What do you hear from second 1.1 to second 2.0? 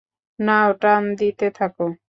দিতে থাকো।